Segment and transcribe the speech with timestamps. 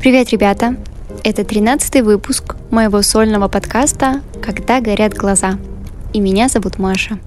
[0.00, 0.76] Привет, ребята!
[1.22, 5.58] Это 13 выпуск моего сольного подкаста «Когда горят глаза».
[6.12, 7.18] И меня зовут Маша.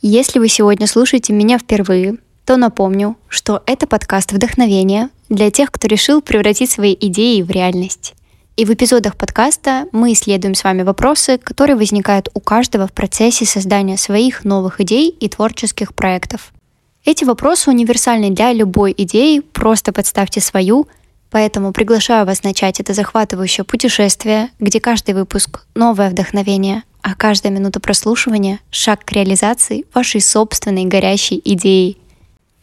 [0.00, 2.16] Если вы сегодня слушаете меня впервые,
[2.46, 8.14] то напомню, что это подкаст вдохновения для тех, кто решил превратить свои идеи в реальность.
[8.58, 13.44] И в эпизодах подкаста мы исследуем с вами вопросы, которые возникают у каждого в процессе
[13.44, 16.52] создания своих новых идей и творческих проектов.
[17.04, 20.88] Эти вопросы универсальны для любой идеи, просто подставьте свою,
[21.30, 27.78] поэтому приглашаю вас начать это захватывающее путешествие, где каждый выпуск— новое вдохновение, а каждая минута
[27.78, 31.96] прослушивания— шаг к реализации вашей собственной горящей идеи—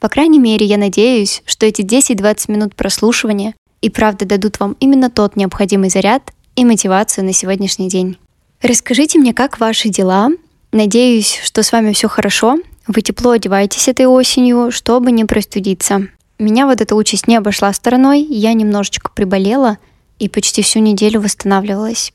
[0.02, 5.10] по крайней мере, я надеюсь, что эти 10-20 минут прослушивания и правда дадут вам именно
[5.10, 8.18] тот необходимый заряд и мотивацию на сегодняшний день.
[8.62, 10.30] Расскажите мне, как ваши дела.
[10.72, 12.58] Надеюсь, что с вами все хорошо.
[12.88, 16.08] Вы тепло одеваетесь этой осенью, чтобы не простудиться.
[16.38, 19.78] Меня вот эта участь не обошла стороной, я немножечко приболела
[20.20, 22.14] и почти всю неделю восстанавливалась.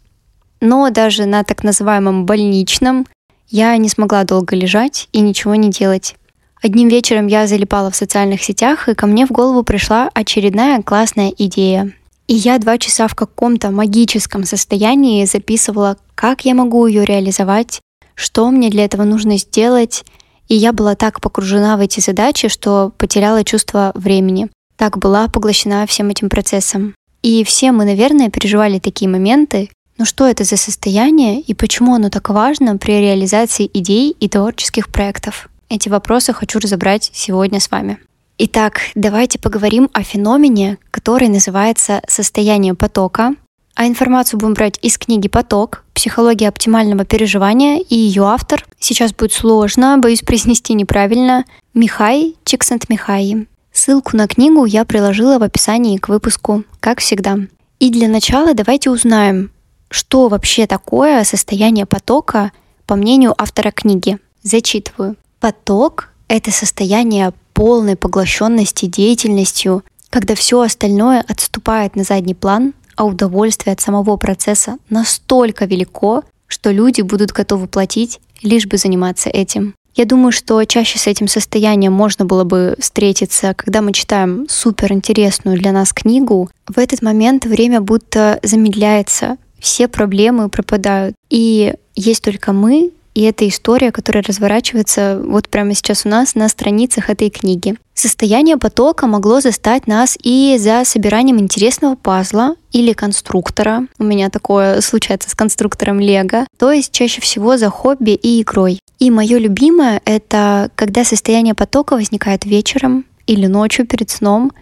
[0.60, 3.06] Но даже на так называемом больничном
[3.48, 6.16] я не смогла долго лежать и ничего не делать.
[6.62, 11.32] Одним вечером я залипала в социальных сетях, и ко мне в голову пришла очередная классная
[11.36, 11.92] идея.
[12.26, 17.80] И я два часа в каком-то магическом состоянии записывала, как я могу ее реализовать,
[18.14, 20.04] что мне для этого нужно сделать.
[20.48, 24.50] И я была так погружена в эти задачи, что потеряла чувство времени.
[24.76, 26.94] Так была поглощена всем этим процессом.
[27.22, 29.70] И все мы, наверное, переживали такие моменты.
[29.96, 34.88] Но что это за состояние и почему оно так важно при реализации идей и творческих
[34.88, 35.48] проектов?
[35.72, 38.00] Эти вопросы хочу разобрать сегодня с вами.
[38.38, 43.36] Итак, давайте поговорим о феномене, который называется состояние потока.
[43.76, 45.84] А информацию будем брать из книги «Поток.
[45.94, 48.66] Психология оптимального переживания» и ее автор.
[48.80, 51.44] Сейчас будет сложно, боюсь произнести неправильно.
[51.72, 53.46] Михай Чиксент-Михай.
[53.72, 57.38] Ссылку на книгу я приложила в описании к выпуску, как всегда.
[57.78, 59.52] И для начала давайте узнаем,
[59.88, 62.50] что вообще такое состояние потока,
[62.86, 64.18] по мнению автора книги.
[64.42, 65.14] Зачитываю.
[65.40, 73.72] Поток— это состояние полной поглощенности деятельностью, когда все остальное отступает на задний план, а удовольствие
[73.72, 79.74] от самого процесса настолько велико, что люди будут готовы платить, лишь бы заниматься этим.
[79.94, 85.58] Я думаю, что чаще с этим состоянием можно было бы встретиться, когда мы читаем суперинтересную
[85.58, 86.50] для нас книгу.
[86.68, 91.14] В этот момент время будто замедляется, все проблемы пропадают.
[91.28, 96.48] И есть только мы и это история, которая разворачивается вот прямо сейчас у нас на
[96.48, 97.74] страницах этой книги.
[97.94, 103.86] Состояние потока могло застать нас и за собиранием интересного пазла или конструктора.
[103.98, 106.46] У меня такое случается с конструктором Лего.
[106.58, 108.80] То есть чаще всего за хобби и игрой.
[108.98, 114.52] И мое любимое— это когда состояние потока возникает вечером или ночью перед сном,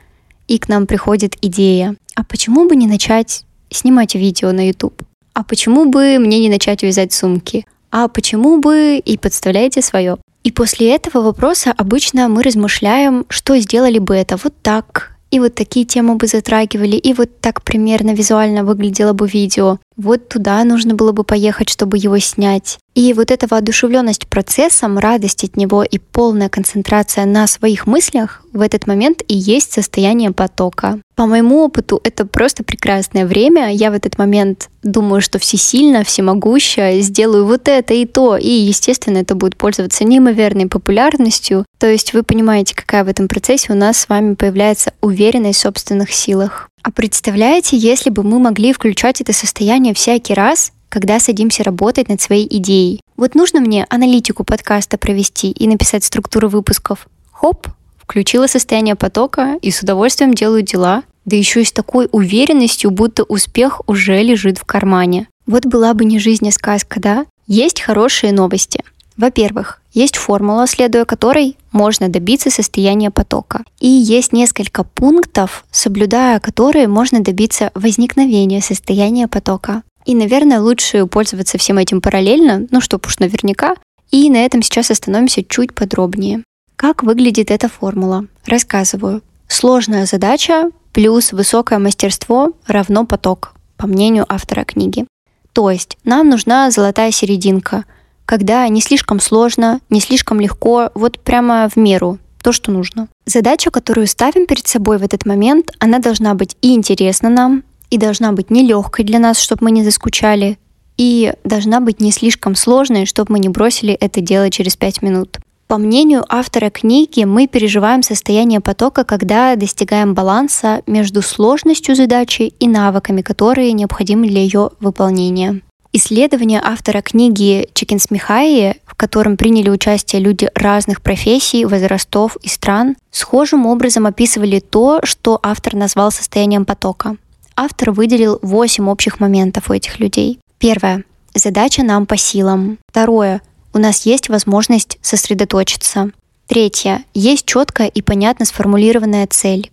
[0.48, 1.96] и к нам приходит идея.
[2.14, 5.02] А почему бы не начать снимать видео на YouTube?
[5.34, 7.66] А почему бы мне не начать вязать сумки?
[7.90, 10.18] А почему бы и подставляете свое.
[10.44, 15.54] И после этого вопроса обычно мы размышляем, что сделали бы это вот так, и вот
[15.54, 19.78] такие темы бы затрагивали, и вот так примерно визуально выглядело бы видео.
[19.98, 22.78] Вот туда нужно было бы поехать, чтобы его снять.
[22.94, 28.60] И вот эта воодушевленность процессом, радость от него и полная концентрация на своих мыслях в
[28.60, 31.00] этот момент и есть состояние потока.
[31.16, 33.72] По моему опыту это просто прекрасное время.
[33.72, 38.36] Я в этот момент думаю, что всесильно, всемогуща, сделаю вот это и то.
[38.36, 41.64] И, естественно, это будет пользоваться неимоверной популярностью.
[41.78, 45.62] То есть вы понимаете, какая в этом процессе у нас с вами появляется уверенность в
[45.62, 46.68] собственных силах.
[46.88, 52.18] А представляете, если бы мы могли включать это состояние всякий раз, когда садимся работать над
[52.22, 53.02] своей идеей.
[53.18, 57.06] Вот нужно мне аналитику подкаста провести и написать структуру выпусков.
[57.30, 57.66] Хоп,
[57.98, 63.22] включила состояние потока и с удовольствием делаю дела, да еще и с такой уверенностью, будто
[63.24, 65.28] успех уже лежит в кармане.
[65.44, 67.26] Вот была бы не жизнь, а сказка, да?
[67.46, 68.82] Есть хорошие новости.
[69.18, 73.64] Во-первых, есть формула, следуя которой можно добиться состояния потока.
[73.80, 79.82] И есть несколько пунктов, соблюдая которые можно добиться возникновения состояния потока.
[80.04, 83.74] И, наверное, лучше пользоваться всем этим параллельно, ну, чтоб уж наверняка.
[84.10, 86.44] И на этом сейчас остановимся чуть подробнее.
[86.76, 88.26] Как выглядит эта формула?
[88.46, 89.22] Рассказываю.
[89.48, 95.06] Сложная задача плюс высокое мастерство равно поток, по мнению автора книги.
[95.52, 97.84] То есть нам нужна золотая серединка,
[98.28, 103.08] когда не слишком сложно, не слишком легко, вот прямо в меру, то, что нужно.
[103.24, 107.96] Задача, которую ставим перед собой в этот момент, она должна быть и интересна нам, и
[107.96, 110.58] должна быть нелегкой для нас, чтобы мы не заскучали,
[110.98, 115.38] и должна быть не слишком сложной, чтобы мы не бросили это дело через пять минут.
[115.66, 122.68] По мнению автора книги, мы переживаем состояние потока, когда достигаем баланса между сложностью задачи и
[122.68, 125.62] навыками, которые необходимы для ее выполнения.
[126.08, 132.96] Исследование автора книги Чикинс Михаи, в котором приняли участие люди разных профессий, возрастов и стран,
[133.10, 137.18] схожим образом описывали то, что автор назвал состоянием потока.
[137.56, 140.38] Автор выделил 8 общих моментов у этих людей.
[140.56, 141.04] Первое.
[141.34, 142.78] Задача нам по силам.
[142.88, 143.42] Второе
[143.74, 146.12] у нас есть возможность сосредоточиться.
[146.46, 147.04] Третье.
[147.12, 149.70] Есть четкая и понятно сформулированная цель.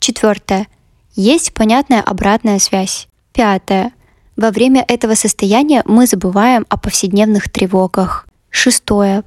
[0.00, 0.66] Четвертое.
[1.14, 3.06] Есть понятная обратная связь.
[3.32, 3.92] Пятое.
[4.36, 8.26] Во время этого состояния мы забываем о повседневных тревогах.
[8.50, 9.24] Шестое.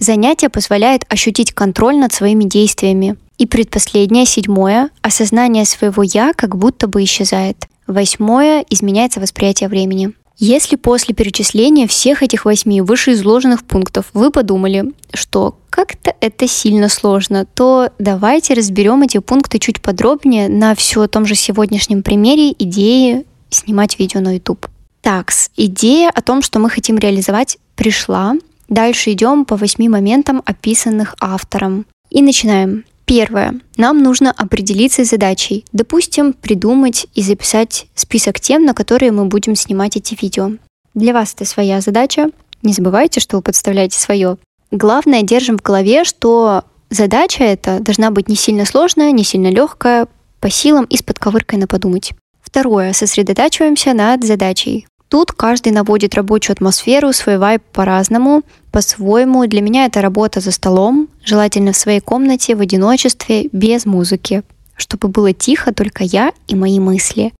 [0.00, 3.16] Занятие позволяет ощутить контроль над своими действиями.
[3.38, 7.66] И предпоследнее, седьмое, осознание своего «я» как будто бы исчезает.
[7.86, 10.12] Восьмое, изменяется восприятие времени.
[10.38, 17.44] Если после перечисления всех этих восьми вышеизложенных пунктов вы подумали, что как-то это сильно сложно,
[17.44, 23.98] то давайте разберем эти пункты чуть подробнее на все том же сегодняшнем примере идеи снимать
[23.98, 24.66] видео на YouTube.
[25.00, 28.34] Так, идея о том, что мы хотим реализовать, пришла.
[28.68, 31.86] Дальше идем по восьми моментам, описанных автором.
[32.10, 32.84] И начинаем.
[33.06, 33.58] Первое.
[33.78, 35.64] Нам нужно определиться с задачей.
[35.72, 40.52] Допустим, придумать и записать список тем, на которые мы будем снимать эти видео.
[40.94, 42.30] Для вас это своя задача.
[42.62, 44.36] Не забывайте, что вы подставляете свое.
[44.70, 50.06] Главное, держим в голове, что задача эта должна быть не сильно сложная, не сильно легкая,
[50.40, 52.12] по силам и с подковыркой на подумать.
[52.48, 52.94] Второе.
[52.94, 54.86] Сосредотачиваемся над задачей.
[55.08, 58.42] Тут каждый наводит рабочую атмосферу, свой вайб по-разному,
[58.72, 59.46] по-своему.
[59.46, 64.44] Для меня это работа за столом, желательно в своей комнате, в одиночестве, без музыки,
[64.76, 67.34] чтобы было тихо только я и мои мысли.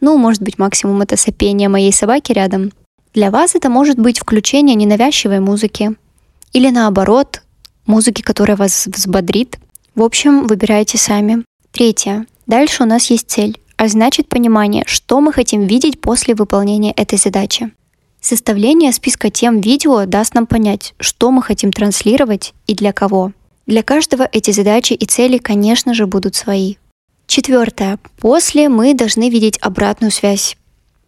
[0.00, 2.72] Ну, может быть, максимум это сопение моей собаки рядом.
[3.12, 5.94] Для вас это может быть включение ненавязчивой музыки.
[6.54, 7.42] Или наоборот,
[7.84, 9.58] музыки, которая вас взбодрит.
[9.94, 11.44] В общем, выбирайте сами.
[11.70, 12.24] Третье.
[12.46, 17.18] Дальше у нас есть цель а значит понимание, что мы хотим видеть после выполнения этой
[17.18, 17.70] задачи.
[18.20, 23.32] Составление списка тем видео даст нам понять, что мы хотим транслировать и для кого.
[23.66, 26.76] Для каждого эти задачи и цели, конечно же, будут свои.
[27.26, 27.98] Четвертое.
[28.18, 30.56] После мы должны видеть обратную связь.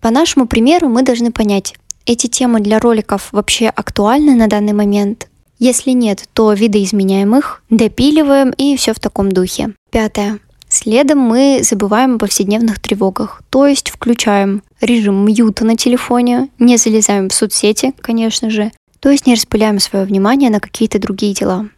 [0.00, 1.74] По нашему примеру мы должны понять,
[2.06, 5.28] эти темы для роликов вообще актуальны на данный момент.
[5.58, 9.74] Если нет, то видоизменяем их, допиливаем и все в таком духе.
[9.90, 10.38] Пятое.
[10.76, 17.30] Следом мы забываем о повседневных тревогах, то есть включаем режим мьюта на телефоне, не залезаем
[17.30, 18.70] в соцсети, конечно же,
[19.00, 21.70] то есть не распыляем свое внимание на какие-то другие дела.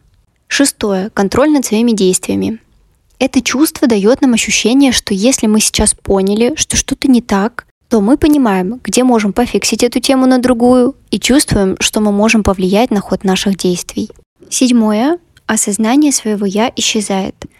[0.49, 1.11] Шестое.
[1.11, 2.59] Контроль над своими действиями.
[3.19, 8.01] Это чувство дает нам ощущение, что если мы сейчас поняли, что что-то не так, то
[8.01, 12.91] мы понимаем, где можем пофиксить эту тему на другую и чувствуем, что мы можем повлиять
[12.91, 14.09] на ход наших действий.
[14.49, 15.19] Седьмое.
[15.45, 17.35] Осознание своего «я» исчезает–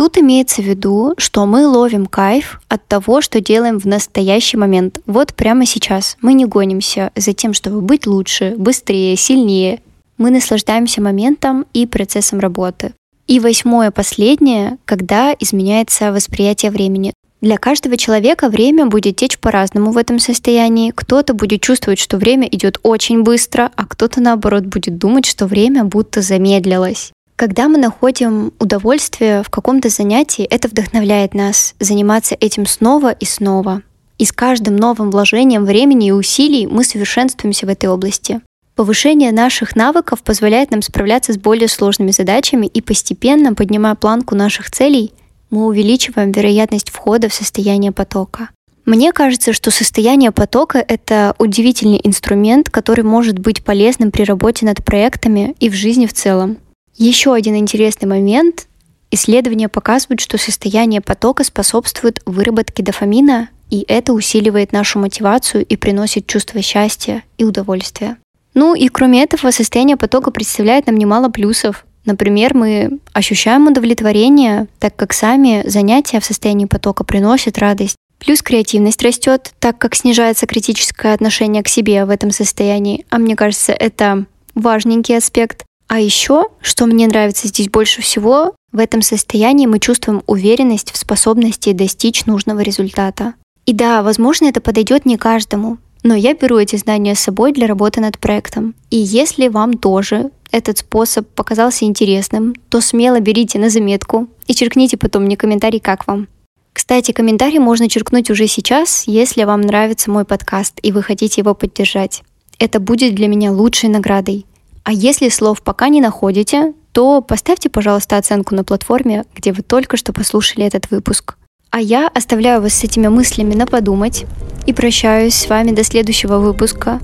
[0.00, 4.98] Тут имеется в виду, что мы ловим кайф от того, что делаем в настоящий момент.
[5.04, 6.16] Вот прямо сейчас.
[6.22, 9.82] Мы не гонимся за тем, чтобы быть лучше, быстрее, сильнее.
[10.16, 12.94] Мы наслаждаемся моментом и процессом работы.
[13.26, 17.12] И восьмое, последнее, когда изменяется восприятие времени.
[17.42, 20.92] Для каждого человека время будет течь по-разному в этом состоянии.
[20.92, 25.84] Кто-то будет чувствовать, что время идет очень быстро, а кто-то наоборот будет думать, что время
[25.84, 27.12] будто замедлилось.
[27.40, 33.80] Когда мы находим удовольствие в каком-то занятии, это вдохновляет нас заниматься этим снова и снова.
[34.18, 38.42] И с каждым новым вложением времени и усилий мы совершенствуемся в этой области.
[38.74, 44.70] Повышение наших навыков позволяет нам справляться с более сложными задачами и постепенно, поднимая планку наших
[44.70, 45.14] целей,
[45.48, 48.50] мы увеличиваем вероятность входа в состояние потока.
[48.84, 54.84] Мне кажется, что состояние потока— это удивительный инструмент, который может быть полезным при работе над
[54.84, 56.58] проектами и в жизни в целом.
[57.00, 58.66] Еще один интересный момент.
[59.10, 66.26] Исследования показывают, что состояние потока способствует выработке дофамина, и это усиливает нашу мотивацию и приносит
[66.26, 68.18] чувство счастья и удовольствия.
[68.52, 71.86] Ну и кроме этого, состояние потока представляет нам немало плюсов.
[72.04, 77.96] Например, мы ощущаем удовлетворение, так как сами занятия в состоянии потока приносят радость.
[78.18, 83.06] Плюс креативность растет, так как снижается критическое отношение к себе в этом состоянии.
[83.08, 85.64] А мне кажется, это важненький аспект.
[85.90, 90.96] А еще, что мне нравится здесь больше всего, в этом состоянии мы чувствуем уверенность в
[90.96, 93.34] способности достичь нужного результата.
[93.66, 97.66] И да, возможно, это подойдет не каждому, но я беру эти знания с собой для
[97.66, 98.76] работы над проектом.
[98.90, 104.96] И если вам тоже этот способ показался интересным, то смело берите на заметку и черкните
[104.96, 106.28] потом мне комментарий, как вам.
[106.72, 111.52] Кстати, комментарий можно черкнуть уже сейчас, если вам нравится мой подкаст и вы хотите его
[111.52, 112.22] поддержать.
[112.60, 114.46] Это будет для меня лучшей наградой.
[114.84, 119.96] А если слов пока не находите, то поставьте, пожалуйста, оценку на платформе, где вы только
[119.96, 121.36] что послушали этот выпуск.
[121.70, 124.24] А я оставляю вас с этими мыслями на подумать
[124.66, 126.98] и прощаюсь с вами до следующего выпуска.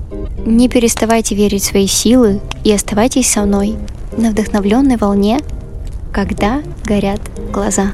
[0.45, 3.75] Не переставайте верить в свои силы и оставайтесь со мной
[4.17, 5.39] на вдохновленной волне,
[6.11, 7.93] когда горят глаза.